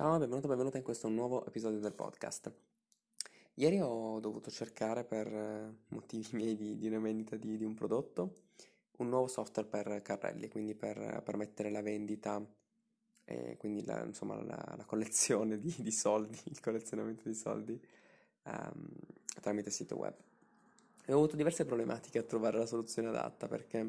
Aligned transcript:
Ciao, 0.00 0.16
benvenuto, 0.16 0.48
benvenuta 0.48 0.78
in 0.78 0.82
questo 0.82 1.10
nuovo 1.10 1.44
episodio 1.44 1.78
del 1.78 1.92
podcast. 1.92 2.50
Ieri 3.56 3.82
ho 3.82 4.18
dovuto 4.18 4.50
cercare 4.50 5.04
per 5.04 5.26
eh, 5.26 5.74
motivi 5.88 6.26
miei 6.40 6.56
di, 6.56 6.78
di 6.78 6.88
vendita 6.88 7.36
di, 7.36 7.58
di, 7.58 7.64
un 7.64 7.74
prodotto 7.74 8.44
un 8.96 9.10
nuovo 9.10 9.26
software 9.26 9.68
per 9.68 10.00
carrelli, 10.00 10.48
quindi 10.48 10.74
per 10.74 11.20
permettere 11.22 11.70
la 11.70 11.82
vendita 11.82 12.42
e 13.26 13.58
quindi 13.58 13.84
la, 13.84 14.02
insomma 14.02 14.42
la, 14.42 14.74
la 14.74 14.84
collezione 14.86 15.58
di, 15.58 15.74
di, 15.76 15.92
soldi, 15.92 16.40
il 16.48 16.60
collezionamento 16.60 17.28
di 17.28 17.34
soldi 17.34 17.78
um, 18.44 18.88
tramite 19.42 19.70
sito 19.70 19.98
web. 19.98 20.14
E 21.04 21.12
ho 21.12 21.16
avuto 21.16 21.36
diverse 21.36 21.66
problematiche 21.66 22.20
a 22.20 22.22
trovare 22.22 22.56
la 22.56 22.64
soluzione 22.64 23.08
adatta 23.08 23.48
perché 23.48 23.80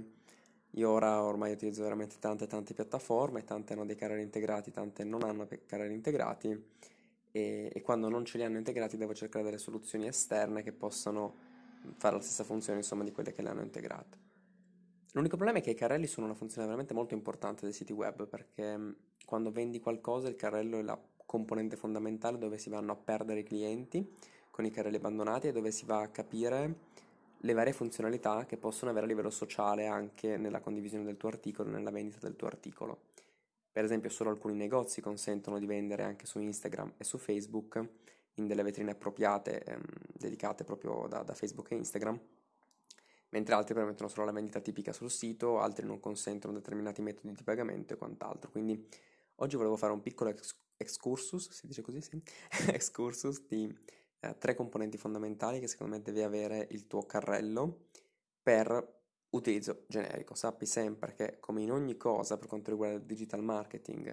io 0.76 0.90
ora 0.90 1.24
ormai 1.24 1.52
utilizzo 1.52 1.84
veramente 1.84 2.16
tante 2.20 2.48
tante 2.48 2.74
piattaforme, 2.74 3.44
tante 3.44 3.74
hanno 3.74 3.86
dei 3.86 3.96
carrelli 3.96 4.24
integrati, 4.24 4.72
tante 4.72 5.04
non 5.04 5.24
hanno 5.24 5.48
carrelli 5.66 5.94
integrati 5.94 6.50
e, 7.32 7.72
e, 7.74 7.82
quando 7.82 8.10
non 8.10 8.24
ce 8.26 8.38
li 8.38 8.44
hanno 8.44 8.58
integrati 8.58 8.98
devo 8.98 9.14
cercare 9.14 9.44
delle 9.44 9.58
soluzioni 9.58 10.08
esterne 10.08 10.64
che 10.64 10.72
possano 10.72 11.50
fare 11.98 12.16
la 12.16 12.22
stessa 12.22 12.44
funzione 12.44 12.80
insomma 12.80 13.04
di 13.04 13.12
quelle 13.12 13.34
che 13.34 13.42
le 13.42 13.50
hanno 13.50 13.62
integrate. 13.62 14.30
L'unico 15.14 15.36
problema 15.36 15.60
è 15.60 15.62
che 15.62 15.72
i 15.72 15.76
carrelli 15.76 16.08
sono 16.08 16.28
una 16.28 16.36
funzione 16.36 16.66
veramente 16.68 16.94
molto 16.94 17.14
importante 17.14 17.66
dei 17.66 17.74
siti 17.74 17.92
web 17.92 18.28
perché 18.28 18.96
quando 19.26 19.52
vendi 19.52 19.80
qualcosa 19.80 20.30
il 20.30 20.36
carrello 20.36 20.80
è 20.80 20.84
la 20.84 20.98
componente 21.26 21.76
fondamentale 21.76 22.38
dove 22.38 22.58
si 22.58 22.70
vanno 22.70 22.94
a 22.94 22.96
perdere 22.96 23.42
i 23.42 23.44
clienti 23.44 24.10
con 24.50 24.66
i 24.66 24.70
carrelli 24.70 24.98
abbandonati 24.98 25.48
e 25.48 25.52
dove 25.52 25.72
si 25.72 25.86
va 25.86 26.02
a 26.02 26.08
capire 26.10 26.76
le 27.44 27.54
varie 27.54 27.74
funzionalità 27.74 28.46
che 28.46 28.58
possono 28.58 28.92
avere 28.92 29.06
a 29.06 29.10
livello 29.10 29.30
sociale 29.30 29.88
anche 29.88 30.38
nella 30.38 30.60
condivisione 30.60 31.04
del 31.04 31.18
tuo 31.18 31.30
articolo, 31.30 31.70
nella 31.70 31.92
vendita 31.92 32.20
del 32.22 32.36
tuo 32.36 32.48
articolo. 32.48 33.10
Per 33.72 33.84
esempio, 33.84 34.10
solo 34.10 34.30
alcuni 34.30 34.56
negozi 34.56 35.02
consentono 35.02 35.58
di 35.58 35.66
vendere 35.66 36.04
anche 36.04 36.26
su 36.26 36.40
Instagram 36.40 36.94
e 36.98 37.04
su 37.04 37.18
Facebook 37.18 37.84
in 38.36 38.48
delle 38.48 38.64
vetrine 38.64 38.92
appropriate 38.92 39.64
ehm, 39.64 39.82
dedicate 40.14 40.64
proprio 40.64 41.08
da, 41.08 41.24
da, 41.24 41.34
Facebook 41.34 41.72
e 41.72 41.76
Instagram, 41.76 42.20
mentre 43.30 43.56
altri 43.56 43.74
permettono 43.74 44.10
solo 44.10 44.26
la 44.26 44.32
vendita 44.32 44.60
tipica 44.60 44.94
sul 44.94 45.10
sito, 45.10 45.60
altri 45.60 45.86
non 45.86 46.00
consentono 46.00 46.54
determinati 46.54 47.02
metodi 47.02 47.34
di 47.34 47.44
pagamento 47.44 47.94
e 47.94 47.98
quant'altro. 47.98 48.52
Quindi 48.52 48.88
oggi 49.36 49.56
volevo 49.56 49.78
fare 49.78 49.94
un 49.94 50.02
piccolo 50.02 50.30
ex- 50.30 50.56
excursus, 50.78 51.50
si 51.50 51.68
dice 51.68 51.82
così, 51.82 52.02
sì? 52.02 52.22
excursus 52.72 53.46
di 53.48 53.74
eh, 54.22 54.38
tre 54.38 54.56
componenti 54.56 54.98
fondamentali 54.98 55.60
che 55.60 55.68
secondo 55.68 55.96
me 55.96 56.02
devi 56.02 56.22
avere 56.22 56.68
il 56.72 56.88
tuo 56.88 57.06
carrello 57.06 57.88
per 58.42 59.00
utilizzo 59.32 59.86
generico. 59.88 60.36
Sappi 60.36 60.66
sempre 60.66 61.14
che 61.14 61.40
come 61.40 61.62
in 61.62 61.72
ogni 61.72 61.98
cosa 61.98 62.38
per 62.38 62.48
quanto 62.48 62.72
riguarda 62.72 62.98
il 62.98 63.04
digital 63.04 63.44
marketing, 63.44 64.08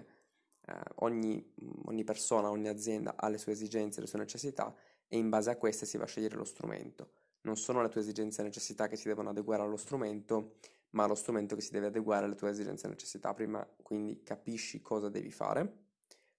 eh, 0.65 0.73
ogni, 0.95 1.53
ogni 1.85 2.03
persona, 2.03 2.49
ogni 2.49 2.67
azienda 2.67 3.15
ha 3.15 3.27
le 3.29 3.37
sue 3.37 3.53
esigenze, 3.53 4.01
le 4.01 4.07
sue 4.07 4.19
necessità 4.19 4.73
e 5.07 5.17
in 5.17 5.29
base 5.29 5.49
a 5.49 5.57
queste 5.57 5.85
si 5.85 5.97
va 5.97 6.03
a 6.03 6.07
scegliere 6.07 6.35
lo 6.35 6.45
strumento. 6.45 7.11
Non 7.41 7.55
sono 7.55 7.81
le 7.81 7.89
tue 7.89 8.01
esigenze 8.01 8.41
e 8.41 8.43
necessità 8.43 8.87
che 8.87 8.95
si 8.95 9.07
devono 9.07 9.29
adeguare 9.29 9.61
allo 9.61 9.77
strumento, 9.77 10.57
ma 10.91 11.05
lo 11.05 11.15
strumento 11.15 11.55
che 11.55 11.61
si 11.61 11.71
deve 11.71 11.87
adeguare 11.87 12.25
alle 12.25 12.35
tue 12.35 12.49
esigenze 12.49 12.87
e 12.87 12.89
necessità. 12.89 13.33
Prima 13.33 13.65
quindi 13.81 14.23
capisci 14.23 14.81
cosa 14.81 15.09
devi 15.09 15.31
fare, 15.31 15.85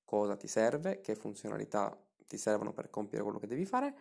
cosa 0.05 0.36
ti 0.36 0.46
serve, 0.46 1.00
che 1.00 1.14
funzionalità 1.14 1.96
ti 2.31 2.39
servono 2.39 2.73
per 2.73 2.91
compiere 2.91 3.25
quello 3.25 3.41
che 3.41 3.48
devi 3.48 3.67
fare 3.67 3.95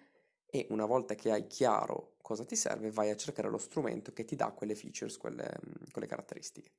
e 0.45 0.67
una 0.69 0.85
volta 0.85 1.15
che 1.15 1.31
hai 1.31 1.47
chiaro 1.47 2.13
cosa 2.21 2.45
ti 2.45 2.55
serve 2.55 2.91
vai 2.91 3.09
a 3.09 3.15
cercare 3.15 3.49
lo 3.49 3.57
strumento 3.57 4.13
che 4.13 4.23
ti 4.23 4.35
dà 4.35 4.51
quelle 4.51 4.75
features, 4.75 5.17
quelle, 5.17 5.49
quelle 5.91 6.05
caratteristiche. 6.05 6.69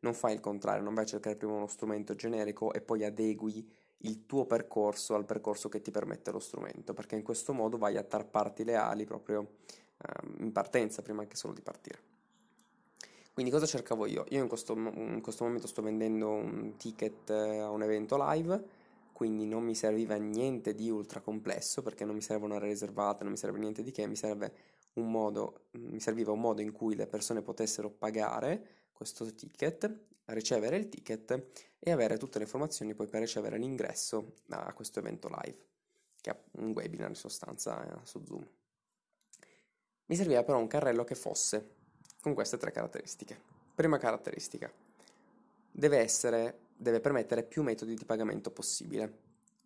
Non 0.00 0.14
fai 0.14 0.34
il 0.34 0.40
contrario, 0.40 0.82
non 0.82 0.94
vai 0.94 1.04
a 1.04 1.06
cercare 1.06 1.36
prima 1.36 1.54
uno 1.54 1.68
strumento 1.68 2.14
generico 2.14 2.72
e 2.72 2.80
poi 2.80 3.04
adegui 3.04 3.70
il 3.98 4.26
tuo 4.26 4.46
percorso 4.46 5.14
al 5.14 5.24
percorso 5.24 5.68
che 5.68 5.80
ti 5.80 5.92
permette 5.92 6.32
lo 6.32 6.40
strumento, 6.40 6.92
perché 6.92 7.14
in 7.14 7.22
questo 7.22 7.52
modo 7.52 7.78
vai 7.78 7.96
a 7.96 8.02
tarparti 8.02 8.64
le 8.64 8.74
ali 8.74 9.04
proprio 9.04 9.38
um, 9.38 10.36
in 10.40 10.52
partenza 10.52 11.02
prima 11.02 11.22
anche 11.22 11.36
solo 11.36 11.54
di 11.54 11.62
partire. 11.62 12.14
Quindi 13.32 13.52
cosa 13.52 13.66
cercavo 13.66 14.06
io? 14.06 14.24
Io 14.30 14.42
in 14.42 14.48
questo, 14.48 14.72
in 14.74 15.20
questo 15.22 15.44
momento 15.44 15.66
sto 15.66 15.82
vendendo 15.82 16.30
un 16.30 16.74
ticket 16.76 17.30
eh, 17.30 17.58
a 17.58 17.70
un 17.70 17.82
evento 17.82 18.16
live 18.18 18.75
quindi 19.16 19.46
non 19.46 19.64
mi 19.64 19.74
serviva 19.74 20.16
niente 20.16 20.74
di 20.74 20.90
ultra 20.90 21.20
complesso 21.20 21.80
perché 21.80 22.04
non 22.04 22.14
mi 22.14 22.20
serve 22.20 22.44
un'area 22.44 22.68
riservata, 22.68 23.22
non 23.22 23.32
mi 23.32 23.38
serve 23.38 23.58
niente 23.58 23.82
di 23.82 23.90
che, 23.90 24.06
mi, 24.06 24.14
un 24.92 25.10
modo, 25.10 25.68
mi 25.70 25.98
serviva 26.00 26.32
un 26.32 26.40
modo 26.40 26.60
in 26.60 26.70
cui 26.70 26.94
le 26.94 27.06
persone 27.06 27.40
potessero 27.40 27.88
pagare 27.88 28.88
questo 28.92 29.24
ticket, 29.34 29.90
ricevere 30.26 30.76
il 30.76 30.90
ticket 30.90 31.46
e 31.78 31.90
avere 31.90 32.18
tutte 32.18 32.36
le 32.36 32.44
informazioni 32.44 32.92
poi 32.92 33.06
per 33.06 33.20
ricevere 33.20 33.56
l'ingresso 33.56 34.34
a 34.48 34.70
questo 34.74 34.98
evento 34.98 35.28
live, 35.28 35.64
che 36.20 36.30
è 36.30 36.38
un 36.58 36.72
webinar 36.72 37.08
in 37.08 37.14
sostanza 37.14 37.86
eh, 37.86 37.98
su 38.02 38.22
Zoom. 38.22 38.46
Mi 40.04 40.14
serviva 40.14 40.42
però 40.42 40.58
un 40.58 40.66
carrello 40.66 41.04
che 41.04 41.14
fosse 41.14 41.70
con 42.20 42.34
queste 42.34 42.58
tre 42.58 42.70
caratteristiche. 42.70 43.40
Prima 43.74 43.96
caratteristica, 43.96 44.70
deve 45.70 46.00
essere 46.00 46.64
deve 46.76 47.00
permettere 47.00 47.42
più 47.42 47.62
metodi 47.62 47.94
di 47.94 48.04
pagamento 48.04 48.50
possibile, 48.50 49.12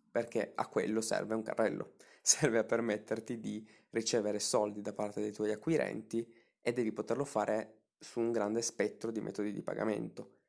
perché 0.09 0.51
a 0.55 0.67
quello 0.67 1.01
serve 1.01 1.35
un 1.35 1.41
carrello, 1.41 1.93
serve 2.21 2.59
a 2.59 2.63
permetterti 2.63 3.39
di 3.39 3.67
ricevere 3.91 4.39
soldi 4.39 4.81
da 4.81 4.93
parte 4.93 5.21
dei 5.21 5.31
tuoi 5.31 5.51
acquirenti 5.51 6.25
e 6.61 6.73
devi 6.73 6.91
poterlo 6.91 7.25
fare 7.25 7.79
su 7.97 8.19
un 8.19 8.31
grande 8.31 8.61
spettro 8.61 9.11
di 9.11 9.21
metodi 9.21 9.51
di 9.51 9.61
pagamento. 9.61 10.39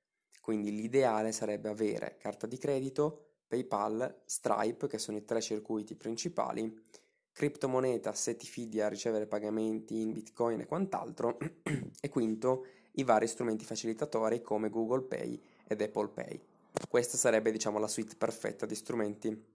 Quindi 0.40 0.74
l'ideale 0.74 1.32
sarebbe 1.32 1.68
avere 1.68 2.16
carta 2.18 2.46
di 2.46 2.58
credito, 2.58 3.26
PayPal, 3.46 4.22
Stripe, 4.24 4.88
che 4.88 4.98
sono 4.98 5.18
i 5.18 5.24
tre 5.24 5.40
circuiti 5.40 5.94
principali, 5.94 6.74
criptomoneta 7.32 8.12
se 8.12 8.36
ti 8.36 8.46
fidi 8.46 8.80
a 8.80 8.88
ricevere 8.88 9.26
pagamenti 9.26 10.00
in 10.00 10.12
Bitcoin 10.12 10.60
e 10.60 10.66
quant'altro, 10.66 11.38
e 12.00 12.08
quinto 12.08 12.66
i 12.92 13.04
vari 13.04 13.26
strumenti 13.26 13.64
facilitatori 13.64 14.42
come 14.42 14.68
Google 14.68 15.02
Pay 15.02 15.40
ed 15.66 15.80
Apple 15.80 16.08
Pay. 16.08 16.51
Questa 16.88 17.16
sarebbe, 17.16 17.50
diciamo, 17.50 17.78
la 17.78 17.88
suite 17.88 18.16
perfetta 18.16 18.66
di 18.66 18.74
strumenti 18.74 19.50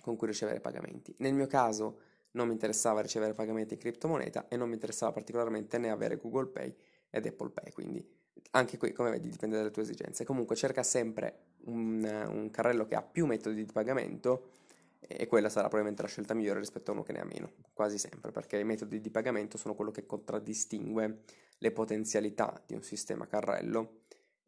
con 0.00 0.16
cui 0.16 0.26
ricevere 0.26 0.60
pagamenti. 0.60 1.14
Nel 1.18 1.34
mio 1.34 1.46
caso 1.46 2.00
non 2.32 2.46
mi 2.46 2.52
interessava 2.52 3.00
ricevere 3.00 3.34
pagamenti 3.34 3.74
in 3.74 3.80
criptomoneta 3.80 4.48
e 4.48 4.56
non 4.56 4.68
mi 4.68 4.74
interessava 4.74 5.12
particolarmente 5.12 5.78
né 5.78 5.90
avere 5.90 6.16
Google 6.16 6.46
Pay 6.46 6.74
ed 7.10 7.26
Apple 7.26 7.50
Pay, 7.50 7.72
quindi 7.72 8.18
anche 8.52 8.78
qui, 8.78 8.92
come 8.92 9.10
vedi, 9.10 9.28
dipende 9.28 9.56
dalle 9.56 9.70
tue 9.70 9.82
esigenze. 9.82 10.24
Comunque 10.24 10.56
cerca 10.56 10.82
sempre 10.82 11.54
un, 11.64 12.02
un 12.28 12.50
carrello 12.50 12.86
che 12.86 12.94
ha 12.94 13.02
più 13.02 13.26
metodi 13.26 13.64
di 13.64 13.72
pagamento 13.72 14.52
e 15.00 15.26
quella 15.26 15.48
sarà 15.48 15.66
probabilmente 15.66 16.02
la 16.02 16.08
scelta 16.08 16.34
migliore 16.34 16.60
rispetto 16.60 16.90
a 16.90 16.94
uno 16.94 17.02
che 17.02 17.12
ne 17.12 17.20
ha 17.20 17.24
meno, 17.24 17.52
quasi 17.72 17.98
sempre, 17.98 18.30
perché 18.30 18.58
i 18.58 18.64
metodi 18.64 19.00
di 19.00 19.10
pagamento 19.10 19.56
sono 19.58 19.74
quello 19.74 19.90
che 19.90 20.06
contraddistingue 20.06 21.22
le 21.58 21.72
potenzialità 21.72 22.62
di 22.64 22.74
un 22.74 22.82
sistema 22.82 23.26
carrello 23.26 23.99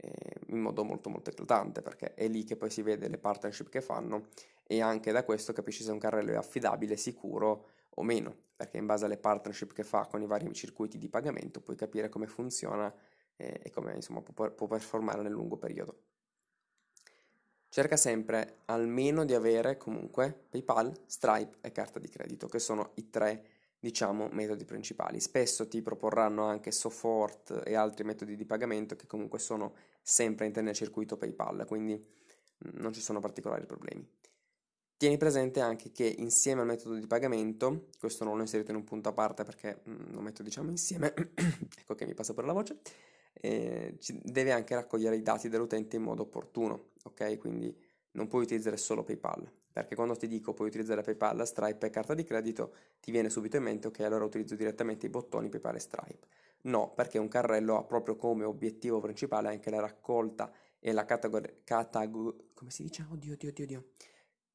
eh, 0.02 0.40
in 0.48 0.58
modo 0.58 0.84
molto 0.84 1.08
molto 1.08 1.30
eclatante 1.30 1.80
perché 1.80 2.14
è 2.14 2.26
lì 2.26 2.42
che 2.44 2.56
poi 2.56 2.70
si 2.70 2.82
vede 2.82 3.08
le 3.08 3.18
partnership 3.18 3.68
che 3.68 3.80
fanno 3.80 4.28
e 4.64 4.80
anche 4.80 5.12
da 5.12 5.24
questo 5.24 5.52
capisci 5.52 5.84
se 5.84 5.92
un 5.92 5.98
carrello 5.98 6.32
è 6.32 6.36
affidabile, 6.36 6.96
sicuro 6.96 7.68
o 7.96 8.02
meno, 8.02 8.36
perché 8.56 8.78
in 8.78 8.86
base 8.86 9.04
alle 9.04 9.18
partnership 9.18 9.72
che 9.72 9.84
fa 9.84 10.06
con 10.06 10.22
i 10.22 10.26
vari 10.26 10.50
circuiti 10.52 10.98
di 10.98 11.08
pagamento 11.08 11.60
puoi 11.60 11.76
capire 11.76 12.08
come 12.08 12.26
funziona 12.26 12.92
eh, 13.36 13.60
e 13.62 13.70
come 13.70 13.94
insomma 13.94 14.22
può, 14.22 14.50
può 14.50 14.66
performare 14.66 15.22
nel 15.22 15.32
lungo 15.32 15.56
periodo. 15.56 16.00
Cerca 17.68 17.96
sempre 17.96 18.58
almeno 18.66 19.24
di 19.24 19.34
avere 19.34 19.76
comunque 19.76 20.46
PayPal, 20.50 20.92
Stripe 21.06 21.58
e 21.60 21.72
carta 21.72 21.98
di 21.98 22.08
credito, 22.08 22.46
che 22.46 22.58
sono 22.58 22.90
i 22.94 23.08
tre 23.08 23.46
diciamo, 23.82 24.28
metodi 24.30 24.64
principali. 24.64 25.18
Spesso 25.18 25.66
ti 25.66 25.82
proporranno 25.82 26.44
anche 26.44 26.70
Sofort 26.70 27.62
e 27.66 27.74
altri 27.74 28.04
metodi 28.04 28.36
di 28.36 28.44
pagamento 28.44 28.94
che 28.94 29.08
comunque 29.08 29.40
sono 29.40 29.74
sempre 30.00 30.48
nel 30.60 30.72
circuito 30.72 31.16
PayPal, 31.16 31.64
quindi 31.66 31.94
mm, 31.94 32.78
non 32.80 32.92
ci 32.92 33.00
sono 33.00 33.18
particolari 33.18 33.66
problemi. 33.66 34.08
Tieni 34.96 35.16
presente 35.16 35.58
anche 35.58 35.90
che 35.90 36.04
insieme 36.04 36.60
al 36.60 36.68
metodo 36.68 36.94
di 36.94 37.08
pagamento, 37.08 37.88
questo 37.98 38.22
non 38.22 38.36
l'ho 38.36 38.42
inserito 38.42 38.70
in 38.70 38.76
un 38.76 38.84
punto 38.84 39.08
a 39.08 39.12
parte 39.12 39.42
perché 39.42 39.82
mm, 39.88 40.12
lo 40.12 40.20
metto 40.20 40.44
diciamo 40.44 40.70
insieme, 40.70 41.12
ecco 41.76 41.96
che 41.96 42.06
mi 42.06 42.14
passa 42.14 42.34
per 42.34 42.44
la 42.44 42.52
voce, 42.52 42.78
eh, 43.32 43.98
deve 44.22 44.52
anche 44.52 44.76
raccogliere 44.76 45.16
i 45.16 45.22
dati 45.22 45.48
dell'utente 45.48 45.96
in 45.96 46.02
modo 46.02 46.22
opportuno, 46.22 46.90
ok? 47.02 47.36
Quindi 47.36 47.76
non 48.12 48.28
puoi 48.28 48.44
utilizzare 48.44 48.76
solo 48.76 49.02
PayPal, 49.02 49.44
perché 49.72 49.94
quando 49.94 50.14
ti 50.16 50.26
dico 50.26 50.52
puoi 50.52 50.68
utilizzare 50.68 51.02
PayPal, 51.02 51.46
Stripe 51.46 51.86
e 51.86 51.90
carta 51.90 52.14
di 52.14 52.24
credito, 52.24 52.74
ti 53.00 53.10
viene 53.10 53.30
subito 53.30 53.56
in 53.56 53.62
mente 53.62 53.88
ok, 53.88 54.00
allora 54.00 54.24
utilizzo 54.24 54.54
direttamente 54.54 55.06
i 55.06 55.08
bottoni 55.08 55.48
PayPal 55.48 55.76
e 55.76 55.78
Stripe. 55.78 56.26
No, 56.62 56.92
perché 56.94 57.18
un 57.18 57.28
carrello 57.28 57.76
ha 57.78 57.84
proprio 57.84 58.16
come 58.16 58.44
obiettivo 58.44 59.00
principale 59.00 59.48
anche 59.48 59.70
la 59.70 59.80
raccolta 59.80 60.52
e 60.78 60.92
la 60.92 61.04
catagor- 61.04 61.62
catag- 61.64 62.52
come 62.54 62.70
si 62.70 62.82
dice? 62.82 63.06
Oddio, 63.10 63.32
oddio, 63.32 63.48
oddio, 63.48 63.64
oddio. 63.64 63.84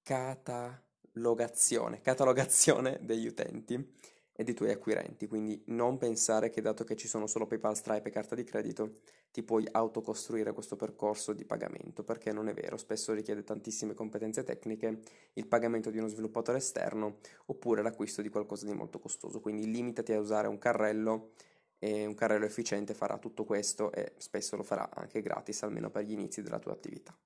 Catalogazione, 0.04 2.02
catalogazione 2.02 3.00
degli 3.02 3.28
utenti 3.28 3.96
e 4.40 4.44
dei 4.44 4.54
tuoi 4.54 4.70
acquirenti, 4.70 5.26
quindi 5.26 5.60
non 5.66 5.98
pensare 5.98 6.52
che 6.52 6.62
dato 6.62 6.84
che 6.84 6.96
ci 6.96 7.08
sono 7.08 7.26
solo 7.26 7.48
PayPal, 7.48 7.76
Stripe 7.76 8.10
e 8.10 8.12
carta 8.12 8.36
di 8.36 8.44
credito 8.44 9.00
ti 9.32 9.42
puoi 9.42 9.68
autocostruire 9.70 10.54
questo 10.54 10.76
percorso 10.76 11.34
di 11.34 11.44
pagamento, 11.44 12.04
perché 12.04 12.32
non 12.32 12.48
è 12.48 12.54
vero, 12.54 12.78
spesso 12.78 13.14
richiede 13.14 13.44
tantissime 13.44 13.96
competenze 13.96 14.44
tecniche 14.44 15.00
il 15.34 15.48
pagamento 15.48 15.90
di 15.90 15.98
uno 15.98 16.08
sviluppatore 16.08 16.60
esterno 16.60 17.18
oppure 17.48 17.82
l'acquisto 17.82 18.22
di 18.22 18.30
qualcosa 18.30 18.68
di 18.68 18.74
molto 18.74 19.00
costoso, 19.00 19.40
quindi 19.40 19.72
limitati 19.72 20.14
a 20.14 20.20
usare 20.20 20.48
un 20.48 20.60
carrello 20.60 21.32
e 21.80 22.06
un 22.06 22.14
carrello 22.14 22.46
efficiente 22.46 22.94
farà 22.94 23.18
tutto 23.18 23.44
questo 23.44 23.92
e 23.92 24.14
spesso 24.18 24.56
lo 24.56 24.62
farà 24.62 24.88
anche 24.94 25.20
gratis, 25.22 25.64
almeno 25.64 25.90
per 25.90 26.04
gli 26.04 26.12
inizi 26.12 26.44
della 26.44 26.60
tua 26.60 26.74
attività. 26.74 27.18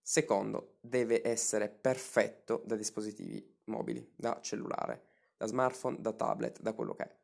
Secondo, 0.00 0.76
deve 0.78 1.20
essere 1.26 1.68
perfetto 1.68 2.62
da 2.64 2.76
dispositivi 2.76 3.44
mobili, 3.64 4.12
da 4.14 4.38
cellulare, 4.40 5.14
da 5.36 5.46
smartphone, 5.46 5.98
da 6.00 6.12
tablet, 6.12 6.60
da 6.60 6.72
quello 6.72 6.94
che 6.94 7.02
è. 7.04 7.16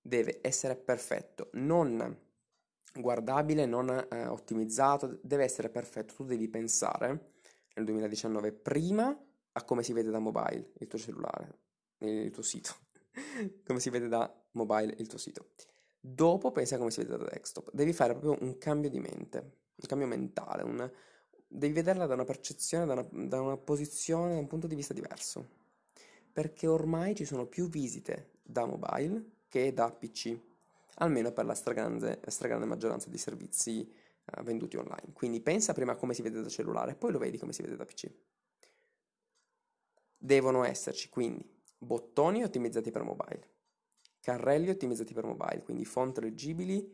Deve 0.00 0.40
essere 0.42 0.76
perfetto, 0.76 1.50
non 1.54 2.26
guardabile, 2.94 3.66
non 3.66 3.90
eh, 4.10 4.26
ottimizzato, 4.26 5.18
deve 5.22 5.44
essere 5.44 5.68
perfetto. 5.68 6.14
Tu 6.14 6.24
devi 6.24 6.48
pensare 6.48 7.32
nel 7.74 7.84
2019 7.84 8.52
prima 8.52 9.16
a 9.52 9.64
come 9.64 9.82
si 9.82 9.92
vede 9.92 10.10
da 10.10 10.18
mobile 10.18 10.72
il 10.78 10.86
tuo 10.86 10.98
cellulare, 10.98 11.58
il 11.98 12.30
tuo 12.30 12.42
sito, 12.42 12.74
come 13.64 13.80
si 13.80 13.90
vede 13.90 14.08
da 14.08 14.32
mobile 14.52 14.94
il 14.98 15.06
tuo 15.06 15.18
sito. 15.18 15.50
Dopo 16.00 16.52
pensa 16.52 16.76
a 16.76 16.78
come 16.78 16.90
si 16.90 17.02
vede 17.02 17.16
da 17.16 17.24
desktop. 17.24 17.70
Devi 17.72 17.92
fare 17.92 18.14
proprio 18.14 18.38
un 18.46 18.56
cambio 18.58 18.88
di 18.88 19.00
mente, 19.00 19.38
un 19.38 19.86
cambio 19.86 20.06
mentale, 20.06 20.62
un, 20.62 20.90
devi 21.46 21.72
vederla 21.72 22.06
da 22.06 22.14
una 22.14 22.24
percezione, 22.24 22.86
da 22.86 22.92
una, 22.92 23.26
da 23.26 23.40
una 23.40 23.56
posizione, 23.56 24.34
da 24.34 24.38
un 24.38 24.46
punto 24.46 24.66
di 24.66 24.74
vista 24.74 24.94
diverso. 24.94 25.56
Perché 26.38 26.68
ormai 26.68 27.16
ci 27.16 27.24
sono 27.24 27.46
più 27.46 27.68
visite 27.68 28.34
da 28.44 28.64
mobile 28.64 29.38
che 29.48 29.74
da 29.74 29.90
PC, 29.90 30.38
almeno 30.98 31.32
per 31.32 31.44
la 31.44 31.54
stragrande, 31.54 32.20
stragrande 32.28 32.64
maggioranza 32.64 33.10
di 33.10 33.18
servizi 33.18 33.92
uh, 34.24 34.44
venduti 34.44 34.76
online. 34.76 35.12
Quindi 35.14 35.40
pensa 35.40 35.72
prima 35.72 35.90
a 35.90 35.96
come 35.96 36.14
si 36.14 36.22
vede 36.22 36.40
da 36.40 36.48
cellulare, 36.48 36.94
poi 36.94 37.10
lo 37.10 37.18
vedi 37.18 37.38
come 37.38 37.52
si 37.52 37.62
vede 37.62 37.74
da 37.74 37.84
PC. 37.84 38.08
Devono 40.16 40.62
esserci 40.62 41.08
quindi 41.08 41.44
bottoni 41.76 42.44
ottimizzati 42.44 42.92
per 42.92 43.02
mobile, 43.02 43.48
carrelli 44.20 44.68
ottimizzati 44.68 45.12
per 45.12 45.24
mobile, 45.24 45.64
quindi 45.64 45.84
font 45.84 46.16
leggibili, 46.18 46.88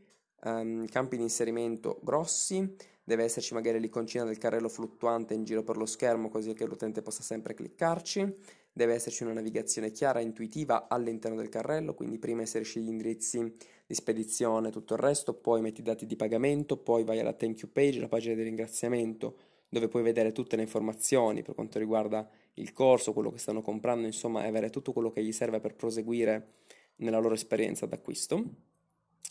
um, 0.45 0.87
campi 0.87 1.19
di 1.19 1.23
inserimento 1.23 2.01
grossi, 2.03 2.77
deve 3.05 3.25
esserci 3.25 3.53
magari 3.53 3.79
l'iconcina 3.79 4.25
del 4.25 4.39
carrello 4.39 4.71
fluttuante 4.71 5.35
in 5.35 5.45
giro 5.45 5.63
per 5.63 5.77
lo 5.77 5.85
schermo 5.85 6.31
così 6.31 6.55
che 6.55 6.65
l'utente 6.65 7.03
possa 7.03 7.23
sempre 7.23 7.53
cliccarci, 7.53 8.63
deve 8.77 8.95
esserci 8.95 9.23
una 9.23 9.33
navigazione 9.33 9.93
chiara 9.93 10.19
e 10.19 10.25
intuitiva 10.25 10.89
all'interno 10.89 11.37
del 11.37 11.49
carrello, 11.49 11.95
quindi 11.95 12.19
prima 12.19 12.41
inserisci 12.41 12.81
gli 12.81 12.89
indirizzi 12.89 13.39
di 13.87 13.95
spedizione, 13.95 14.71
tutto 14.71 14.95
il 14.95 15.01
resto, 15.01 15.33
poi 15.33 15.61
metti 15.61 15.81
i 15.81 15.85
dati 15.85 16.07
di 16.07 16.17
pagamento, 16.17 16.77
poi 16.77 17.05
vai 17.05 17.21
alla 17.21 17.33
thank 17.33 17.61
you 17.61 17.71
page, 17.71 18.01
la 18.01 18.09
pagina 18.09 18.35
di 18.35 18.43
ringraziamento, 18.43 19.37
dove 19.69 19.87
puoi 19.87 20.03
vedere 20.03 20.33
tutte 20.33 20.57
le 20.57 20.63
informazioni 20.63 21.43
per 21.43 21.55
quanto 21.55 21.79
riguarda 21.79 22.29
il 22.55 22.73
corso, 22.73 23.13
quello 23.13 23.31
che 23.31 23.39
stanno 23.39 23.63
comprando, 23.63 24.07
insomma, 24.07 24.45
e 24.45 24.49
avere 24.49 24.71
tutto 24.71 24.93
quello 24.93 25.13
che 25.13 25.23
gli 25.23 25.33
serve 25.33 25.61
per 25.61 25.77
proseguire 25.77 26.49
nella 26.97 27.21
loro 27.21 27.35
esperienza 27.35 27.87
d'acquisto 27.87 28.43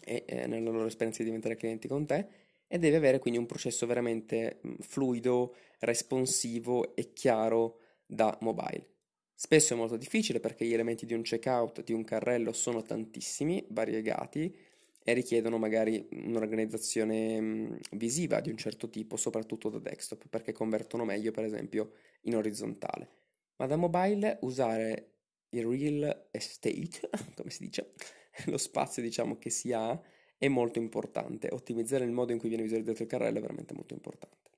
e 0.06 0.24
eh, 0.26 0.48
nella 0.48 0.72
loro 0.72 0.86
esperienza 0.86 1.20
di 1.20 1.26
diventare 1.26 1.58
clienti 1.58 1.90
con 1.90 2.06
te 2.06 2.28
e 2.66 2.80
deve 2.80 2.96
avere 2.96 3.20
quindi 3.20 3.40
un 3.40 3.46
processo 3.46 3.86
veramente 3.86 4.62
fluido, 4.80 5.54
responsivo 5.80 6.96
e 6.96 7.12
chiaro 7.12 7.80
da 8.06 8.38
mobile. 8.40 8.93
Spesso 9.36 9.74
è 9.74 9.78
molto 9.78 9.98
difficile 9.98 10.40
perché 10.40 10.66
gli 10.66 10.74
elementi 10.74 11.06
di 11.06 11.14
un 11.14 11.22
checkout, 11.22 11.84
di 11.84 11.94
un 11.94 12.04
carrello 12.04 12.54
sono 12.54 12.82
tantissimi, 12.82 13.66
variegati 13.70 14.56
e 15.04 15.14
richiedono 15.14 15.58
magari 15.58 16.08
un'organizzazione 16.12 17.80
visiva 17.92 18.40
di 18.40 18.50
un 18.50 18.58
certo 18.58 18.90
tipo, 18.90 19.18
soprattutto 19.18 19.70
da 19.70 19.80
desktop, 19.80 20.28
perché 20.30 20.54
convertono 20.54 21.04
meglio 21.04 21.32
per 21.32 21.44
esempio 21.44 21.92
in 22.22 22.36
orizzontale. 22.36 23.10
Ma 23.58 23.66
da 23.66 23.76
mobile 23.76 24.40
usare 24.42 25.10
il 25.50 25.66
real 25.66 26.28
estate, 26.32 27.10
come 27.36 27.50
si 27.50 27.66
dice, 27.66 27.94
lo 28.48 28.58
spazio 28.58 29.02
diciamo 29.02 29.38
che 29.38 29.50
si 29.50 29.74
ha 29.74 30.00
è 30.38 30.48
molto 30.48 30.80
importante. 30.80 31.50
Ottimizzare 31.52 32.06
il 32.06 32.12
modo 32.12 32.32
in 32.32 32.40
cui 32.40 32.50
viene 32.50 32.64
visualizzato 32.64 33.04
il 33.04 33.08
carrello 33.08 33.38
è 33.38 33.42
veramente 33.42 33.74
molto 33.74 33.94
importante. 33.94 34.52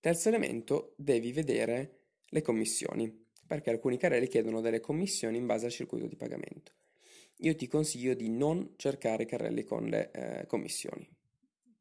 Terzo 0.00 0.28
elemento, 0.28 0.94
devi 0.96 1.32
vedere 1.32 1.99
le 2.30 2.42
commissioni, 2.42 3.26
perché 3.46 3.70
alcuni 3.70 3.96
carrelli 3.96 4.26
chiedono 4.26 4.60
delle 4.60 4.80
commissioni 4.80 5.36
in 5.36 5.46
base 5.46 5.66
al 5.66 5.72
circuito 5.72 6.06
di 6.06 6.16
pagamento. 6.16 6.72
Io 7.38 7.54
ti 7.54 7.66
consiglio 7.68 8.14
di 8.14 8.28
non 8.28 8.74
cercare 8.76 9.24
carrelli 9.24 9.64
con 9.64 9.86
le 9.86 10.10
eh, 10.10 10.46
commissioni. 10.46 11.08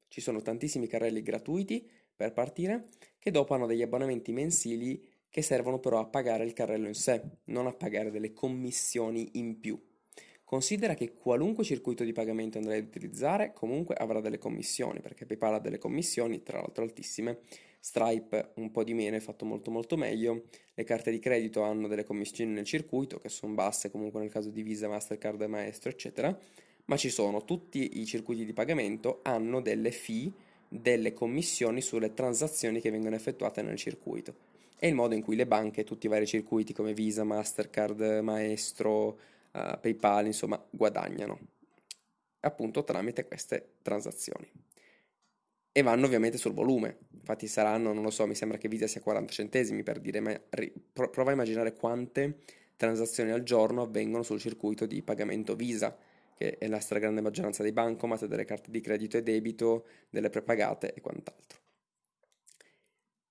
Ci 0.07 0.21
sono 0.21 0.41
tantissimi 0.41 0.87
carrelli 0.87 1.21
gratuiti 1.21 1.87
per 2.15 2.33
partire 2.33 2.89
che 3.17 3.31
dopo 3.31 3.53
hanno 3.53 3.65
degli 3.65 3.81
abbonamenti 3.81 4.31
mensili 4.31 5.07
che 5.29 5.41
servono 5.41 5.79
però 5.79 5.99
a 5.99 6.05
pagare 6.05 6.43
il 6.43 6.53
carrello 6.53 6.87
in 6.87 6.95
sé, 6.95 7.21
non 7.45 7.67
a 7.67 7.73
pagare 7.73 8.09
delle 8.09 8.33
commissioni 8.33 9.29
in 9.33 9.59
più. 9.59 9.79
Considera 10.49 10.95
che 10.95 11.13
qualunque 11.13 11.63
circuito 11.63 12.03
di 12.03 12.11
pagamento 12.11 12.57
andrai 12.57 12.79
ad 12.79 12.85
utilizzare 12.85 13.53
comunque 13.53 13.93
avrà 13.93 14.19
delle 14.19 14.39
commissioni, 14.39 14.99
perché 14.99 15.27
PayPal 15.27 15.53
ha 15.53 15.59
delle 15.59 15.77
commissioni, 15.77 16.41
tra 16.41 16.57
l'altro 16.57 16.83
altissime, 16.83 17.41
Stripe 17.79 18.53
un 18.55 18.71
po' 18.71 18.83
di 18.83 18.95
meno, 18.95 19.15
è 19.15 19.19
fatto 19.19 19.45
molto 19.45 19.69
molto 19.69 19.95
meglio, 19.95 20.45
le 20.73 20.83
carte 20.83 21.11
di 21.11 21.19
credito 21.19 21.61
hanno 21.61 21.87
delle 21.87 22.03
commissioni 22.03 22.51
nel 22.51 22.65
circuito, 22.65 23.19
che 23.19 23.29
sono 23.29 23.53
basse 23.53 23.91
comunque 23.91 24.21
nel 24.21 24.31
caso 24.31 24.49
di 24.49 24.63
Visa, 24.63 24.87
Mastercard, 24.87 25.39
Maestro, 25.43 25.91
eccetera, 25.91 26.35
ma 26.85 26.97
ci 26.97 27.11
sono 27.11 27.45
tutti 27.45 27.99
i 27.99 28.05
circuiti 28.07 28.43
di 28.43 28.53
pagamento 28.53 29.19
hanno 29.21 29.61
delle 29.61 29.91
fee, 29.91 30.31
delle 30.67 31.13
commissioni 31.13 31.79
sulle 31.79 32.15
transazioni 32.15 32.81
che 32.81 32.89
vengono 32.89 33.13
effettuate 33.13 33.61
nel 33.61 33.77
circuito. 33.77 34.33
È 34.79 34.87
il 34.87 34.95
modo 34.95 35.13
in 35.13 35.21
cui 35.21 35.35
le 35.35 35.45
banche, 35.45 35.83
tutti 35.83 36.07
i 36.07 36.09
vari 36.09 36.25
circuiti 36.25 36.73
come 36.73 36.95
Visa, 36.95 37.23
Mastercard, 37.23 38.01
Maestro, 38.23 39.37
uh, 39.51 39.79
PayPal, 39.79 40.25
insomma, 40.25 40.63
guadagnano 40.69 41.39
appunto 42.41 42.83
tramite 42.83 43.25
queste 43.25 43.75
transazioni. 43.81 44.49
E 45.71 45.81
vanno 45.81 46.05
ovviamente 46.05 46.37
sul 46.37 46.53
volume, 46.53 46.97
infatti 47.11 47.47
saranno, 47.47 47.93
non 47.93 48.03
lo 48.03 48.09
so, 48.09 48.25
mi 48.25 48.35
sembra 48.35 48.57
che 48.57 48.67
Visa 48.67 48.87
sia 48.87 49.01
40 49.01 49.31
centesimi 49.31 49.83
per 49.83 49.99
dire, 49.99 50.19
ma 50.19 50.39
ri- 50.49 50.73
prova 50.91 51.29
a 51.29 51.33
immaginare 51.33 51.73
quante 51.73 52.39
transazioni 52.75 53.31
al 53.31 53.43
giorno 53.43 53.83
avvengono 53.83 54.23
sul 54.23 54.39
circuito 54.39 54.85
di 54.85 55.01
pagamento 55.03 55.55
Visa, 55.55 55.95
che 56.35 56.57
è 56.57 56.67
la 56.67 56.79
stragrande 56.79 57.21
maggioranza 57.21 57.61
dei 57.61 57.71
bancomat, 57.71 58.25
delle 58.25 58.45
carte 58.45 58.71
di 58.71 58.81
credito 58.81 59.17
e 59.17 59.23
debito, 59.23 59.85
delle 60.09 60.29
prepagate 60.29 60.93
e 60.93 61.01
quant'altro. 61.01 61.59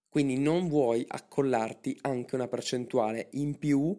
Quindi 0.08 0.38
non 0.38 0.68
vuoi 0.68 1.04
accollarti 1.06 1.98
anche 2.02 2.34
una 2.34 2.48
percentuale 2.48 3.28
in 3.32 3.58
più 3.58 3.98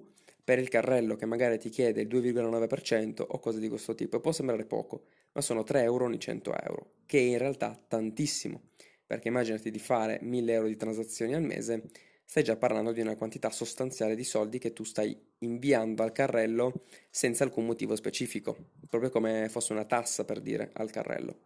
per 0.50 0.58
il 0.58 0.68
carrello 0.68 1.16
che 1.16 1.28
magari 1.28 1.60
ti 1.60 1.70
chiede 1.70 2.02
il 2.02 2.08
2,9% 2.08 3.24
o 3.28 3.38
cose 3.38 3.60
di 3.60 3.70
questo 3.70 3.94
tipo. 3.94 4.20
Può 4.20 4.32
sembrare 4.32 4.66
poco, 4.66 5.04
ma 5.34 5.42
sono 5.42 5.64
3 5.64 5.84
euro 5.84 6.06
ogni 6.06 6.20
100 6.20 6.56
euro, 6.64 6.94
che 7.06 7.20
è 7.20 7.22
in 7.22 7.38
realtà 7.38 7.80
tantissimo, 7.88 8.62
perché 9.06 9.28
immaginati 9.28 9.70
di 9.70 9.78
fare 9.78 10.18
1000 10.24 10.52
euro 10.52 10.66
di 10.66 10.76
transazioni 10.76 11.36
al 11.36 11.44
mese, 11.44 11.84
stai 12.26 12.42
già 12.42 12.56
parlando 12.56 12.94
di 12.94 13.00
una 13.00 13.16
quantità 13.16 13.52
sostanziale 13.52 14.16
di 14.16 14.24
soldi 14.24 14.58
che 14.58 14.74
tu 14.74 14.84
stai 14.84 15.16
inviando 15.38 16.02
al 16.02 16.14
carrello 16.14 16.74
senza 17.12 17.44
alcun 17.44 17.68
motivo 17.68 17.96
specifico, 17.96 18.58
proprio 18.90 19.12
come 19.12 19.50
fosse 19.50 19.72
una 19.74 19.86
tassa 19.86 20.26
per 20.26 20.42
dire 20.42 20.72
al 20.74 20.90
carrello. 20.90 21.42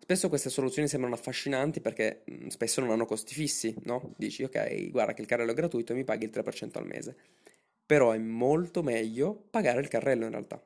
Spesso 0.00 0.28
queste 0.28 0.50
soluzioni 0.50 0.88
sembrano 0.88 1.14
affascinanti 1.14 1.80
perché 1.80 2.24
spesso 2.48 2.80
non 2.80 2.90
hanno 2.90 3.06
costi 3.06 3.34
fissi, 3.34 3.72
no? 3.84 4.14
Dici, 4.16 4.42
ok, 4.42 4.90
guarda 4.90 5.14
che 5.14 5.20
il 5.20 5.28
carrello 5.28 5.52
è 5.52 5.54
gratuito 5.54 5.92
e 5.92 5.94
mi 5.94 6.02
paghi 6.02 6.24
il 6.24 6.32
3% 6.34 6.70
al 6.72 6.86
mese 6.86 7.16
però 7.88 8.10
è 8.10 8.18
molto 8.18 8.82
meglio 8.82 9.46
pagare 9.48 9.80
il 9.80 9.88
carrello 9.88 10.26
in 10.26 10.30
realtà. 10.32 10.62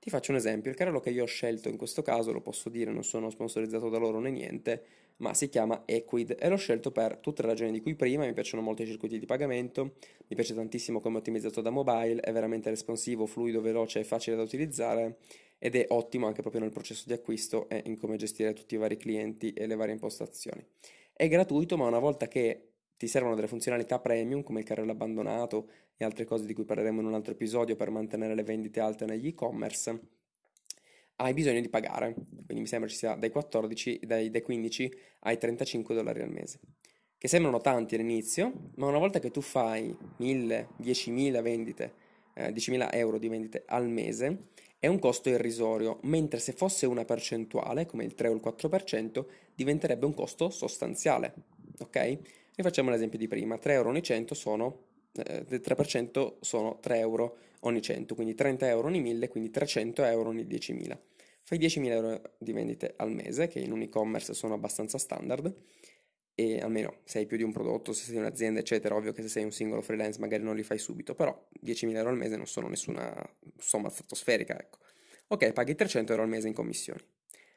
Ti 0.00 0.10
faccio 0.10 0.32
un 0.32 0.36
esempio, 0.36 0.68
il 0.68 0.76
carrello 0.76 0.98
che 0.98 1.10
io 1.10 1.22
ho 1.22 1.26
scelto 1.26 1.68
in 1.68 1.76
questo 1.76 2.02
caso, 2.02 2.32
lo 2.32 2.40
posso 2.40 2.68
dire, 2.70 2.90
non 2.90 3.04
sono 3.04 3.30
sponsorizzato 3.30 3.88
da 3.88 3.98
loro 3.98 4.18
né 4.18 4.32
niente, 4.32 4.84
ma 5.18 5.32
si 5.32 5.48
chiama 5.48 5.84
Equid. 5.84 6.34
E 6.36 6.48
l'ho 6.48 6.56
scelto 6.56 6.90
per 6.90 7.18
tutte 7.18 7.42
le 7.42 7.48
ragioni 7.50 7.70
di 7.70 7.80
cui 7.80 7.94
prima, 7.94 8.24
mi 8.24 8.32
piacciono 8.32 8.64
molto 8.64 8.82
i 8.82 8.86
circuiti 8.86 9.20
di 9.20 9.26
pagamento, 9.26 9.94
mi 10.26 10.34
piace 10.34 10.56
tantissimo 10.56 10.98
come 10.98 11.18
è 11.18 11.20
ottimizzato 11.20 11.60
da 11.60 11.70
mobile, 11.70 12.20
è 12.20 12.32
veramente 12.32 12.68
responsivo, 12.68 13.26
fluido, 13.26 13.60
veloce 13.60 14.00
e 14.00 14.04
facile 14.04 14.34
da 14.34 14.42
utilizzare. 14.42 15.18
Ed 15.56 15.76
è 15.76 15.86
ottimo 15.90 16.26
anche 16.26 16.40
proprio 16.40 16.62
nel 16.62 16.72
processo 16.72 17.04
di 17.06 17.12
acquisto 17.12 17.68
e 17.68 17.80
in 17.86 17.96
come 17.96 18.16
gestire 18.16 18.54
tutti 18.54 18.74
i 18.74 18.78
vari 18.78 18.96
clienti 18.96 19.52
e 19.52 19.68
le 19.68 19.76
varie 19.76 19.94
impostazioni. 19.94 20.66
È 21.12 21.28
gratuito, 21.28 21.76
ma 21.76 21.86
una 21.86 22.00
volta 22.00 22.26
che 22.26 22.73
ti 23.04 23.10
servono 23.10 23.34
delle 23.34 23.48
funzionalità 23.48 23.98
premium 23.98 24.42
come 24.42 24.60
il 24.60 24.64
carrello 24.64 24.92
abbandonato 24.92 25.68
e 25.96 26.04
altre 26.04 26.24
cose 26.24 26.46
di 26.46 26.54
cui 26.54 26.64
parleremo 26.64 27.00
in 27.00 27.06
un 27.06 27.14
altro 27.14 27.32
episodio 27.32 27.76
per 27.76 27.90
mantenere 27.90 28.34
le 28.34 28.42
vendite 28.42 28.80
alte 28.80 29.04
negli 29.04 29.26
e-commerce, 29.26 30.00
hai 31.16 31.34
bisogno 31.34 31.60
di 31.60 31.68
pagare. 31.68 32.14
Quindi 32.14 32.60
mi 32.60 32.66
sembra 32.66 32.88
ci 32.88 32.96
sia 32.96 33.14
dai 33.14 33.30
14, 33.30 34.00
dai, 34.04 34.30
dai 34.30 34.40
15 34.40 34.92
ai 35.20 35.38
35 35.38 35.94
dollari 35.94 36.22
al 36.22 36.30
mese. 36.30 36.60
Che 37.18 37.28
sembrano 37.28 37.60
tanti 37.60 37.94
all'inizio, 37.94 38.70
ma 38.76 38.86
una 38.86 38.98
volta 38.98 39.18
che 39.18 39.30
tu 39.30 39.40
fai 39.40 39.94
1000, 40.16 40.68
10.000 40.82 41.42
vendite, 41.42 41.94
eh, 42.34 42.52
10.000 42.52 42.88
euro 42.92 43.18
di 43.18 43.28
vendite 43.28 43.64
al 43.66 43.88
mese 43.88 44.46
è 44.78 44.86
un 44.86 44.98
costo 44.98 45.28
irrisorio, 45.28 45.98
mentre 46.02 46.38
se 46.40 46.52
fosse 46.52 46.86
una 46.86 47.04
percentuale, 47.04 47.86
come 47.86 48.04
il 48.04 48.14
3 48.14 48.28
o 48.28 48.34
il 48.34 48.42
4%, 48.42 49.24
diventerebbe 49.54 50.04
un 50.04 50.14
costo 50.14 50.50
sostanziale. 50.50 51.34
Ok? 51.78 52.42
Rifacciamo 52.56 52.88
l'esempio 52.90 53.18
di 53.18 53.26
prima, 53.26 53.58
3 53.58 53.72
euro 53.72 53.88
ogni 53.88 54.02
100 54.02 54.34
sono, 54.34 54.84
eh, 55.12 55.44
del 55.44 55.60
3% 55.60 56.38
sono 56.40 56.78
3 56.80 56.98
euro 56.98 57.36
ogni 57.60 57.82
100, 57.82 58.14
quindi 58.14 58.34
30 58.34 58.68
euro 58.68 58.86
ogni 58.86 59.00
1000, 59.00 59.26
quindi 59.26 59.50
300 59.50 60.04
euro 60.04 60.28
ogni 60.28 60.46
10.000. 60.46 60.96
Fai 61.42 61.58
10.000 61.58 61.92
euro 61.92 62.22
di 62.38 62.52
vendite 62.52 62.94
al 62.96 63.10
mese, 63.10 63.48
che 63.48 63.58
in 63.58 63.72
un 63.72 63.82
e-commerce 63.82 64.34
sono 64.34 64.54
abbastanza 64.54 64.98
standard, 64.98 65.52
e 66.36 66.60
almeno 66.60 66.98
se 67.02 67.18
hai 67.18 67.26
più 67.26 67.36
di 67.36 67.42
un 67.42 67.50
prodotto, 67.50 67.92
se 67.92 68.04
sei 68.04 68.18
un'azienda, 68.18 68.60
eccetera, 68.60 68.94
ovvio 68.94 69.12
che 69.12 69.22
se 69.22 69.28
sei 69.28 69.42
un 69.42 69.50
singolo 69.50 69.82
freelance 69.82 70.20
magari 70.20 70.44
non 70.44 70.54
li 70.54 70.62
fai 70.62 70.78
subito, 70.78 71.14
però 71.14 71.48
10.000 71.60 71.96
euro 71.96 72.10
al 72.10 72.16
mese 72.16 72.36
non 72.36 72.46
sono 72.46 72.68
nessuna 72.68 73.12
somma 73.58 73.88
stratosferica, 73.88 74.56
ecco. 74.56 74.78
Ok, 75.28 75.52
paghi 75.52 75.74
300 75.74 76.12
euro 76.12 76.22
al 76.22 76.30
mese 76.30 76.46
in 76.46 76.54
commissioni. 76.54 77.00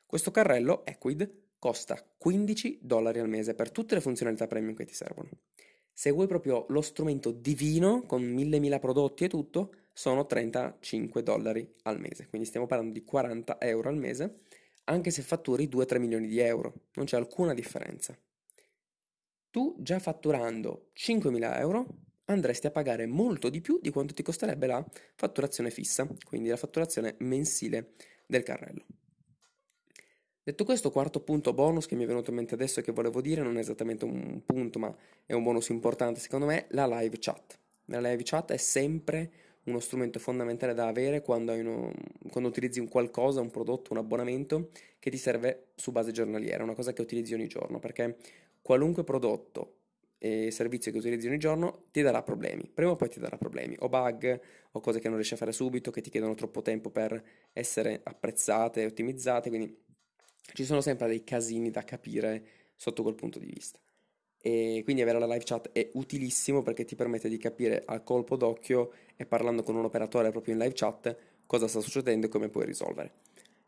Questo 0.07 0.31
carrello 0.31 0.83
Equid 0.87 1.45
costa 1.67 2.01
15 2.17 2.79
dollari 2.81 3.19
al 3.19 3.27
mese 3.27 3.53
per 3.53 3.71
tutte 3.71 3.93
le 3.93 3.99
funzionalità 3.99 4.47
premium 4.47 4.73
che 4.73 4.85
ti 4.85 4.93
servono. 4.93 5.27
Se 5.91 6.11
vuoi 6.11 6.25
proprio 6.25 6.65
lo 6.69 6.79
strumento 6.79 7.31
divino 7.31 8.03
con 8.03 8.23
mille 8.23 8.59
mila 8.59 8.79
prodotti 8.79 9.25
e 9.25 9.27
tutto, 9.27 9.73
sono 9.91 10.25
35 10.25 11.21
dollari 11.23 11.69
al 11.83 11.99
mese. 11.99 12.29
Quindi 12.29 12.47
stiamo 12.47 12.67
parlando 12.67 12.93
di 12.93 13.03
40 13.03 13.59
euro 13.59 13.89
al 13.89 13.97
mese, 13.97 14.43
anche 14.85 15.11
se 15.11 15.21
fatturi 15.21 15.67
2-3 15.67 15.99
milioni 15.99 16.27
di 16.27 16.39
euro. 16.39 16.73
Non 16.93 17.05
c'è 17.05 17.17
alcuna 17.17 17.53
differenza. 17.53 18.17
Tu 19.49 19.75
già 19.79 19.99
fatturando 19.99 20.91
5.000 20.95 21.59
euro 21.59 21.85
andresti 22.25 22.67
a 22.67 22.71
pagare 22.71 23.07
molto 23.07 23.49
di 23.49 23.59
più 23.59 23.77
di 23.81 23.89
quanto 23.89 24.13
ti 24.13 24.23
costerebbe 24.23 24.67
la 24.67 24.85
fatturazione 25.15 25.69
fissa, 25.69 26.07
quindi 26.23 26.47
la 26.47 26.55
fatturazione 26.55 27.15
mensile 27.19 27.91
del 28.25 28.43
carrello. 28.43 28.85
Detto 30.47 30.63
questo, 30.63 30.91
quarto 30.91 31.19
punto 31.19 31.51
bonus 31.51 31.87
che 31.87 31.95
mi 31.95 32.05
è 32.05 32.07
venuto 32.07 32.29
in 32.29 32.37
mente 32.37 32.53
adesso 32.53 32.79
e 32.79 32.83
che 32.83 32.93
volevo 32.93 33.19
dire, 33.19 33.41
non 33.41 33.57
è 33.57 33.59
esattamente 33.59 34.05
un 34.05 34.39
punto, 34.45 34.79
ma 34.79 34.95
è 35.25 35.33
un 35.33 35.43
bonus 35.43 35.67
importante 35.67 36.21
secondo 36.21 36.45
me, 36.45 36.67
la 36.69 36.87
live 36.87 37.17
chat. 37.19 37.59
La 37.87 37.99
live 37.99 38.21
chat 38.23 38.53
è 38.53 38.55
sempre 38.55 39.29
uno 39.65 39.81
strumento 39.81 40.19
fondamentale 40.19 40.73
da 40.73 40.87
avere 40.87 41.21
quando, 41.21 41.51
uno, 41.51 41.91
quando, 42.29 42.47
utilizzi 42.47 42.79
un 42.79 42.87
qualcosa, 42.87 43.41
un 43.41 43.51
prodotto, 43.51 43.91
un 43.91 43.97
abbonamento 43.97 44.69
che 44.99 45.09
ti 45.09 45.17
serve 45.17 45.71
su 45.75 45.91
base 45.91 46.13
giornaliera, 46.13 46.63
una 46.63 46.75
cosa 46.75 46.93
che 46.93 47.01
utilizzi 47.01 47.33
ogni 47.33 47.47
giorno, 47.47 47.79
perché 47.79 48.15
qualunque 48.61 49.03
prodotto 49.03 49.73
e 50.17 50.49
servizio 50.51 50.93
che 50.93 50.99
utilizzi 50.99 51.27
ogni 51.27 51.39
giorno 51.39 51.87
ti 51.91 52.01
darà 52.01 52.23
problemi, 52.23 52.71
prima 52.73 52.91
o 52.91 52.95
poi 52.95 53.09
ti 53.09 53.19
darà 53.19 53.35
problemi, 53.35 53.75
o 53.79 53.89
bug, 53.89 54.39
o 54.71 54.79
cose 54.79 55.01
che 55.01 55.07
non 55.09 55.17
riesci 55.17 55.33
a 55.33 55.37
fare 55.37 55.51
subito, 55.51 55.91
che 55.91 55.99
ti 55.99 56.09
chiedono 56.09 56.35
troppo 56.35 56.61
tempo 56.61 56.89
per 56.89 57.21
essere 57.51 57.99
apprezzate 58.01 58.83
e 58.83 58.85
ottimizzate, 58.85 59.49
quindi 59.49 59.85
ci 60.53 60.65
sono 60.65 60.81
sempre 60.81 61.07
dei 61.07 61.23
casini 61.23 61.69
da 61.69 61.83
capire 61.83 62.45
sotto 62.75 63.03
quel 63.03 63.15
punto 63.15 63.39
di 63.39 63.45
vista. 63.45 63.79
E 64.39 64.81
quindi 64.83 65.01
avere 65.01 65.19
la 65.19 65.25
live 65.25 65.43
chat 65.43 65.71
è 65.71 65.89
utilissimo 65.93 66.61
perché 66.61 66.85
ti 66.85 66.95
permette 66.95 67.27
di 67.27 67.37
capire 67.37 67.83
a 67.85 67.99
colpo 67.99 68.35
d'occhio 68.35 68.91
e 69.15 69.25
parlando 69.25 69.63
con 69.63 69.75
un 69.75 69.85
operatore 69.85 70.31
proprio 70.31 70.53
in 70.53 70.59
live 70.59 70.73
chat 70.73 71.15
cosa 71.45 71.67
sta 71.67 71.79
succedendo 71.79 72.27
e 72.27 72.29
come 72.29 72.49
puoi 72.49 72.65
risolvere. 72.65 73.11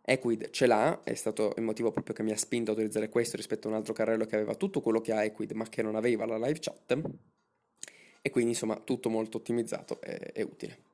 Equid 0.02 0.50
ce 0.52 0.66
l'ha, 0.66 1.02
è 1.04 1.14
stato 1.14 1.54
il 1.58 1.64
motivo 1.64 1.92
proprio 1.92 2.16
che 2.16 2.24
mi 2.24 2.32
ha 2.32 2.38
spinto 2.38 2.72
a 2.72 2.74
utilizzare 2.74 3.10
questo 3.10 3.36
rispetto 3.36 3.68
a 3.68 3.72
un 3.72 3.78
altro 3.78 3.94
carrello 3.94 4.26
che 4.26 4.36
aveva 4.36 4.56
tutto 4.56 4.82
quello 4.82 5.02
che 5.02 5.12
ha 5.12 5.24
Equid 5.24 5.52
ma 5.52 5.68
che 5.68 5.82
non 5.82 5.96
aveva 5.96 6.26
la 6.26 6.38
live 6.38 6.60
chat 6.60 7.00
e 8.22 8.30
quindi 8.30 8.52
insomma 8.52 8.80
tutto 8.80 9.10
molto 9.10 9.38
ottimizzato 9.38 10.02
e, 10.02 10.32
e 10.34 10.42
utile. 10.44 10.89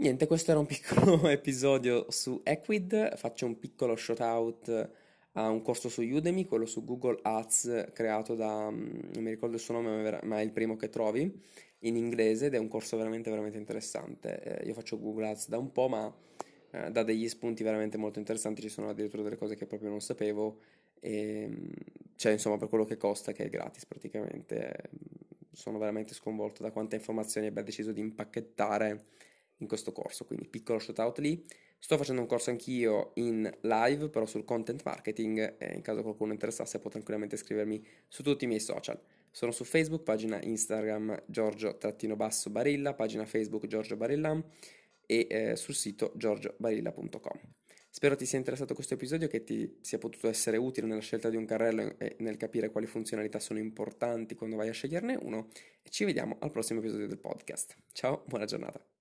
Niente, 0.00 0.26
questo 0.26 0.52
era 0.52 0.60
un 0.60 0.64
piccolo 0.64 1.20
episodio 1.28 2.06
su 2.08 2.40
Equid, 2.42 3.16
faccio 3.16 3.44
un 3.44 3.58
piccolo 3.58 3.96
shout 3.96 4.20
out 4.20 4.90
a 5.32 5.50
un 5.50 5.60
corso 5.60 5.90
su 5.90 6.00
Udemy, 6.00 6.46
quello 6.46 6.64
su 6.64 6.86
Google 6.86 7.18
Ads 7.20 7.88
creato 7.92 8.34
da, 8.34 8.70
mm, 8.70 9.10
non 9.12 9.22
mi 9.22 9.28
ricordo 9.28 9.56
il 9.56 9.60
suo 9.60 9.74
nome, 9.74 10.18
ma 10.22 10.40
è 10.40 10.42
il 10.42 10.52
primo 10.52 10.76
che 10.76 10.88
trovi, 10.88 11.30
in 11.80 11.96
inglese 11.96 12.46
ed 12.46 12.54
è 12.54 12.56
un 12.58 12.68
corso 12.68 12.96
veramente 12.96 13.28
veramente 13.28 13.58
interessante. 13.58 14.42
Eh, 14.62 14.66
io 14.68 14.72
faccio 14.72 14.98
Google 14.98 15.28
Ads 15.28 15.48
da 15.48 15.58
un 15.58 15.70
po', 15.70 15.88
ma 15.88 16.10
eh, 16.70 16.90
dà 16.90 17.02
degli 17.02 17.28
spunti 17.28 17.62
veramente 17.62 17.98
molto 17.98 18.18
interessanti, 18.18 18.62
ci 18.62 18.70
sono 18.70 18.88
addirittura 18.88 19.22
delle 19.22 19.36
cose 19.36 19.54
che 19.54 19.66
proprio 19.66 19.90
non 19.90 20.00
sapevo, 20.00 20.60
e, 20.98 21.46
mm, 21.46 21.68
cioè 22.16 22.32
insomma 22.32 22.56
per 22.56 22.68
quello 22.68 22.86
che 22.86 22.96
costa, 22.96 23.32
che 23.32 23.44
è 23.44 23.48
gratis 23.50 23.84
praticamente, 23.84 24.72
eh, 24.72 24.88
sono 25.52 25.76
veramente 25.76 26.14
sconvolto 26.14 26.62
da 26.62 26.70
quante 26.70 26.96
informazioni 26.96 27.48
abbia 27.48 27.62
deciso 27.62 27.92
di 27.92 28.00
impacchettare 28.00 29.04
in 29.60 29.66
questo 29.66 29.92
corso, 29.92 30.24
quindi 30.24 30.46
piccolo 30.48 30.78
shout 30.78 30.98
out 30.98 31.18
lì. 31.18 31.42
Sto 31.78 31.96
facendo 31.96 32.20
un 32.20 32.26
corso 32.26 32.50
anch'io 32.50 33.12
in 33.14 33.50
live, 33.62 34.10
però 34.10 34.26
sul 34.26 34.44
content 34.44 34.82
marketing, 34.84 35.56
e 35.58 35.74
in 35.74 35.80
caso 35.80 36.02
qualcuno 36.02 36.32
interessasse 36.32 36.78
può 36.78 36.90
tranquillamente 36.90 37.36
scrivermi 37.36 37.82
su 38.06 38.22
tutti 38.22 38.44
i 38.44 38.46
miei 38.46 38.60
social. 38.60 39.00
Sono 39.30 39.52
su 39.52 39.64
Facebook, 39.64 40.02
pagina 40.02 40.40
Instagram 40.42 41.22
Giorgio-Barilla, 41.26 42.94
pagina 42.94 43.24
Facebook 43.24 43.66
Giorgio 43.66 43.96
Barilla 43.96 44.42
e 45.06 45.26
eh, 45.30 45.56
sul 45.56 45.74
sito 45.74 46.12
giorgiobarilla.com. 46.16 47.40
Spero 47.92 48.14
ti 48.14 48.24
sia 48.24 48.38
interessato 48.38 48.72
questo 48.74 48.94
episodio, 48.94 49.26
che 49.26 49.42
ti 49.42 49.78
sia 49.80 49.98
potuto 49.98 50.28
essere 50.28 50.56
utile 50.56 50.86
nella 50.86 51.00
scelta 51.00 51.28
di 51.28 51.36
un 51.36 51.44
carrello 51.44 51.98
e 51.98 52.14
nel 52.20 52.36
capire 52.36 52.70
quali 52.70 52.86
funzionalità 52.86 53.40
sono 53.40 53.58
importanti 53.58 54.36
quando 54.36 54.56
vai 54.56 54.68
a 54.68 54.72
sceglierne 54.72 55.18
uno 55.20 55.48
e 55.82 55.90
ci 55.90 56.04
vediamo 56.04 56.36
al 56.38 56.52
prossimo 56.52 56.78
episodio 56.78 57.08
del 57.08 57.18
podcast. 57.18 57.76
Ciao, 57.92 58.22
buona 58.26 58.44
giornata. 58.44 58.99